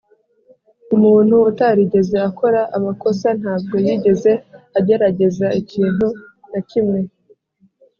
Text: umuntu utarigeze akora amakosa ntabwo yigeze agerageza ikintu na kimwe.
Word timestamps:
umuntu 0.95 1.35
utarigeze 1.49 2.15
akora 2.29 2.61
amakosa 2.77 3.27
ntabwo 3.39 3.75
yigeze 3.85 4.31
agerageza 4.77 5.47
ikintu 5.61 6.07
na 6.51 6.59
kimwe. 6.69 6.99